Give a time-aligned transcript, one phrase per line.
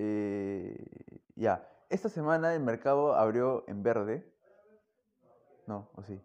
[0.00, 4.32] Eh, ya, esta semana el mercado abrió en verde.
[5.66, 6.22] No, o sí.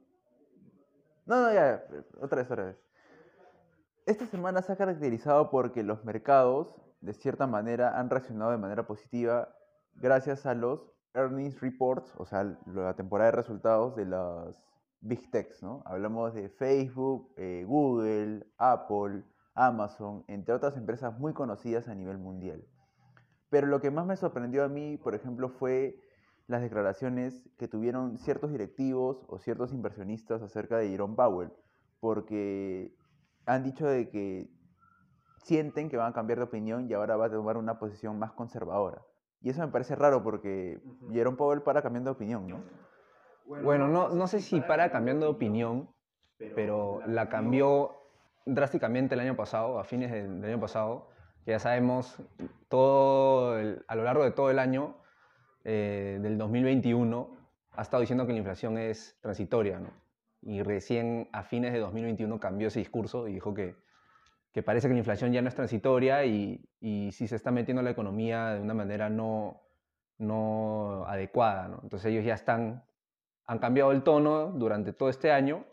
[1.26, 1.83] No, no, ya,
[2.21, 2.78] otra vez, otra vez.
[4.05, 8.86] Esta semana se ha caracterizado porque los mercados, de cierta manera, han reaccionado de manera
[8.86, 9.50] positiva
[9.96, 14.64] gracias a los earnings reports, o sea, la temporada de resultados de las
[15.02, 15.82] big techs, ¿no?
[15.86, 19.24] Hablamos de Facebook, eh, Google, Apple,
[19.55, 22.64] Amazon, entre otras empresas muy conocidas a nivel mundial.
[23.54, 25.95] Pero lo que más me sorprendió a mí, por ejemplo, fue
[26.48, 31.52] las declaraciones que tuvieron ciertos directivos o ciertos inversionistas acerca de Jerome Powell,
[31.99, 32.95] porque
[33.45, 34.49] han dicho de que
[35.44, 38.31] sienten que van a cambiar de opinión y ahora va a tomar una posición más
[38.31, 39.03] conservadora.
[39.39, 42.63] Y eso me parece raro porque Jerome Powell para cambiando de opinión, ¿no?
[43.45, 45.91] Bueno, no, no sé si para cambiando de opinión,
[46.55, 47.91] pero la cambió
[48.47, 51.12] drásticamente el año pasado, a fines del, año pasado.
[51.45, 52.17] Ya sabemos,
[52.70, 53.55] todo
[53.88, 54.95] a lo largo de todo el año
[55.66, 57.38] eh, del 2021
[57.72, 59.89] ha estado diciendo que la inflación es transitoria, ¿no?
[60.41, 63.75] Y recién a fines de 2021 cambió ese discurso y dijo que,
[64.53, 67.81] que parece que la inflación ya no es transitoria y, y si se está metiendo
[67.81, 69.61] la economía de una manera no,
[70.17, 71.67] no adecuada.
[71.67, 71.80] ¿no?
[71.83, 72.83] Entonces ellos ya están,
[73.45, 75.66] han cambiado el tono durante todo este año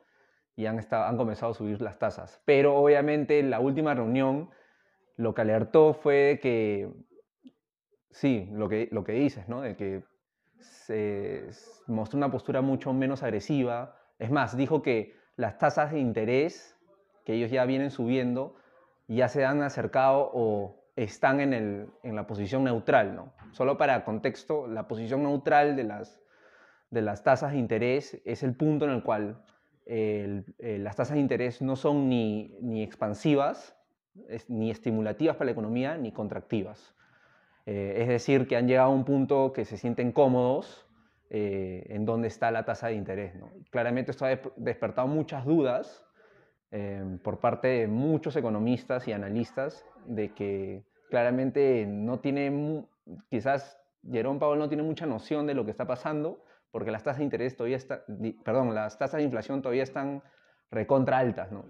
[0.56, 2.40] y han, estado, han comenzado a subir las tasas.
[2.44, 4.50] Pero obviamente la última reunión
[5.20, 6.90] lo que alertó fue que,
[8.10, 9.60] sí, lo que, lo que dices, ¿no?
[9.60, 10.02] de que
[10.60, 11.46] se
[11.86, 13.96] mostró una postura mucho menos agresiva.
[14.18, 16.74] Es más, dijo que las tasas de interés
[17.27, 18.56] que ellos ya vienen subiendo
[19.08, 23.14] ya se han acercado o están en, el, en la posición neutral.
[23.14, 23.34] ¿no?
[23.52, 26.18] Solo para contexto, la posición neutral de las,
[26.90, 29.44] de las tasas de interés es el punto en el cual
[29.84, 30.44] eh,
[30.78, 33.77] las tasas de interés no son ni, ni expansivas,
[34.48, 36.94] ni estimulativas para la economía, ni contractivas.
[37.66, 40.86] Eh, es decir, que han llegado a un punto que se sienten cómodos
[41.28, 43.34] eh, en dónde está la tasa de interés.
[43.70, 46.05] Claramente esto ha despertado muchas dudas
[46.73, 52.86] Em, por parte de muchos economistas y analistas de que claramente no tiene,
[53.29, 53.77] quizás
[54.08, 57.24] Jerón Powell no tiene mucha noción de lo que está pasando, porque las tasas de
[57.24, 58.02] interés todavía están,
[58.45, 60.23] perdón, las tasas de inflación todavía están
[60.70, 61.64] recontra altas, ¿no?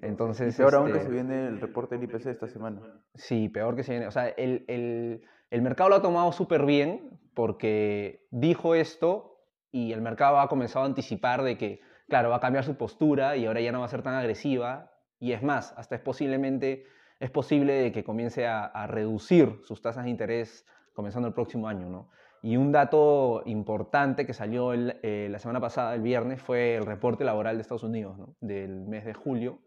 [0.00, 2.80] Entonces, y peor aún que este se viene el reporte del IPC esta semana.
[3.14, 4.06] Sí, peor que se viene.
[4.06, 9.38] O sea, el, el, el mercado lo ha tomado súper bien porque dijo esto
[9.70, 13.36] y el mercado ha comenzado a anticipar de que claro, va a cambiar su postura
[13.36, 14.92] y ahora ya no va a ser tan agresiva.
[15.18, 16.86] Y es más, hasta es posiblemente,
[17.20, 22.10] es posible que comience a, reducir sus tasas de interés comenzando el próximo año, ¿no?
[22.44, 27.24] Y un dato importante que salió eh, la semana pasada, el viernes, fue el reporte
[27.24, 28.18] laboral de Estados Unidos.
[28.38, 29.60] Del mes de julio.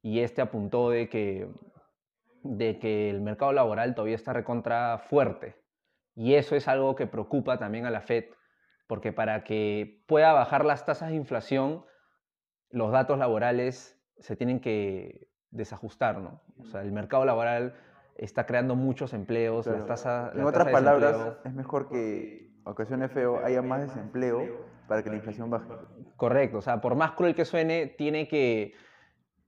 [0.00, 1.52] Y este apuntó de que,
[2.44, 5.62] de que el mercado laboral todavía está recontra fuerte.
[6.14, 8.24] Y eso es algo que preocupa también a la Fed,
[8.86, 11.84] porque para que pueda bajar las tasas de inflación,
[12.70, 16.40] los datos laborales se tienen que desajustar, ¿no?
[16.58, 17.74] O sea, el mercado laboral
[18.18, 20.34] está creando muchos empleos, las tasas...
[20.34, 25.48] En otras palabras, es mejor que, ocasione feo, haya más desempleo para que la inflación
[25.48, 25.72] baje.
[26.16, 28.74] Correcto, o sea, por más cruel que suene, tiene que,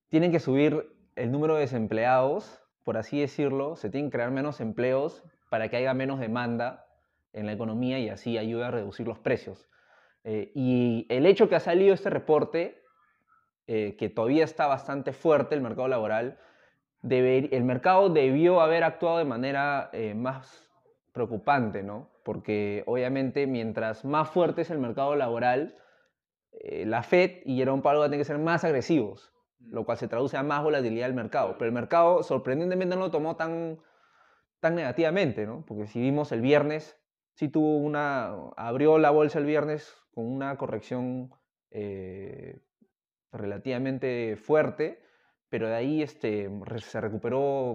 [0.08, 4.60] tienen que subir el número de desempleados, por así decirlo, se tienen que crear menos
[4.60, 6.86] empleos para que haya menos demanda
[7.32, 9.68] en la economía y así ayuda a reducir los precios.
[10.24, 12.82] Eh, y el hecho que ha salido este reporte,
[13.66, 16.38] eh, que todavía está bastante fuerte el mercado laboral,
[17.02, 20.68] el mercado debió haber actuado de manera eh, más
[21.12, 22.10] preocupante, ¿no?
[22.24, 25.76] Porque obviamente mientras más fuerte es el mercado laboral,
[26.84, 29.72] la Fed y Jerome Powell tener que ser más agresivos, mm.
[29.72, 31.56] lo cual se traduce a más volatilidad del mercado.
[31.56, 33.78] Pero el mercado sorprendentemente no lo tomó tan,
[34.60, 35.64] tan negativamente, ¿no?
[35.66, 37.00] Porque si vimos el viernes,
[37.34, 41.32] sí tuvo una, abrió la bolsa el viernes con una corrección
[41.70, 42.60] eh,
[43.32, 45.02] relativamente fuerte,
[45.50, 47.72] pero de ahí este, se recuperó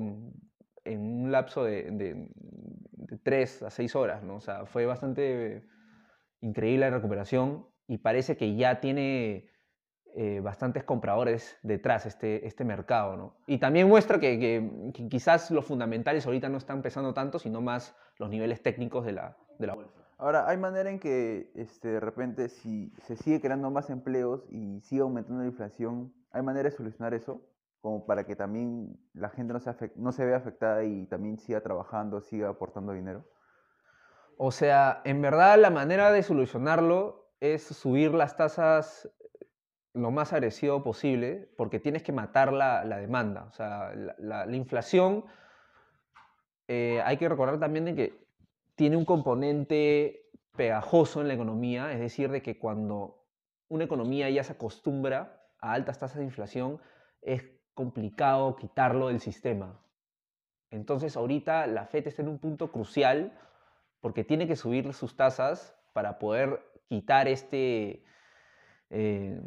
[0.86, 2.30] en un lapso de, de,
[3.23, 4.35] 3 a 6 horas, ¿no?
[4.35, 5.64] O sea, fue bastante
[6.41, 9.50] increíble la recuperación y parece que ya tiene
[10.16, 13.38] eh, bastantes compradores detrás este, este mercado, ¿no?
[13.47, 14.40] Y también muestra que,
[14.94, 19.11] que, quizás los fundamentales ahorita no están pesando tanto, sino más los niveles técnicos de
[19.11, 20.05] la, de la bolsa.
[20.17, 24.79] Ahora, ¿hay manera en que este, de repente si se sigue creando más empleos y
[24.82, 27.41] sigue aumentando la inflación, ¿hay manera de solucionar eso?
[27.85, 31.61] Como para que también la gente no se, no se vea afectada y también siga
[31.61, 33.29] trabajando, siga aportando dinero.
[34.40, 39.08] O sea, en verdad la manera de solucionarlo es subir las tasas
[39.93, 43.43] lo más agresivo posible porque tienes que matar la, la demanda.
[43.43, 45.23] O sea, la, la inflación
[46.67, 48.28] eh, hay que recordar también de que
[48.73, 53.28] tiene un componente pegajoso en la economía, es decir, de que cuando
[53.67, 56.81] una economía ya se acostumbra a altas tasas de inflación,
[57.22, 57.43] es
[57.76, 59.80] complicado quitarlo del sistema.
[60.72, 63.38] Entonces ahorita la FED está en un punto crucial
[64.02, 68.04] porque tiene que subir sus tasas para poder quitar este,
[68.90, 69.42] eh,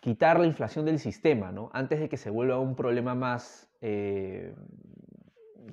[0.00, 1.70] quitar la inflación del sistema, ¿no?
[1.72, 4.54] Antes de que se vuelva un problema más, eh,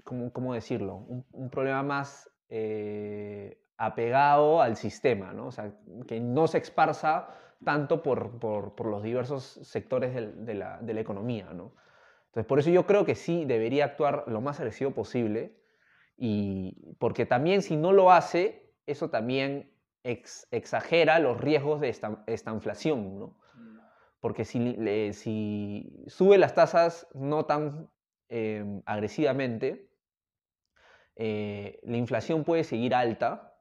[0.03, 0.97] ¿cómo, decirlo?
[1.31, 3.32] Un, problema más eh,
[3.77, 5.47] apegado al sistema, ¿no?
[5.47, 5.71] O sea,
[6.07, 7.29] que no se esparza
[7.63, 11.73] tanto por, por, los diversos sectores de, la, de, la, economía, ¿no?
[12.27, 15.55] Entonces, por eso yo creo que sí debería actuar lo más agresivo posible
[16.17, 19.71] y porque también si no lo hace, eso también
[20.03, 23.39] exagera los riesgos de esta, inflación, ¿no?
[23.55, 23.79] Mm.
[24.19, 27.89] Porque si, si, sube las tasas no tan
[28.29, 29.89] em, agresivamente,
[31.15, 33.52] eh, la inflación puede seguir alta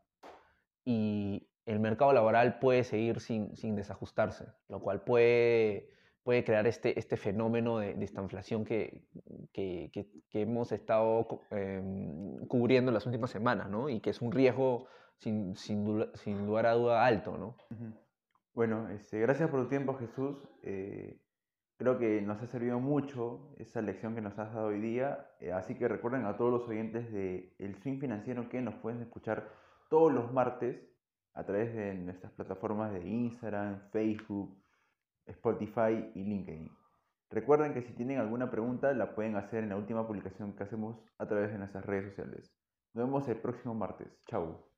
[0.84, 5.90] y el mercado laboral puede seguir sin, sin desajustarse, lo cual puede,
[6.24, 9.04] puede crear este, este fenómeno de, esta inflación que,
[9.52, 13.88] que, que, hemos estado em, cubriendo en las últimas semanas, ¿no?
[13.88, 14.86] Y que es un riesgo
[15.18, 17.56] sin, sin, sin lugar a duda alto, ¿no?
[18.54, 20.36] Bueno, este, gracias por tu tiempo, Jesús.
[20.62, 21.20] Eh,
[21.76, 25.30] creo que nos ha servido mucho esa lección que nos has dado hoy día.
[25.40, 29.00] Eh, así que recuerden a todos los oyentes de El Swing Financiero que nos pueden
[29.00, 29.48] escuchar
[29.92, 30.80] todos los martes
[31.34, 34.58] a través de nuestras plataformas de Instagram, Facebook,
[35.26, 36.70] Spotify y LinkedIn.
[37.28, 41.04] Recuerden que si tienen alguna pregunta la pueden hacer en la última publicación que hacemos
[41.18, 42.50] a través de nuestras redes sociales.
[42.94, 44.08] Nos vemos el próximo martes.
[44.26, 44.71] Chao.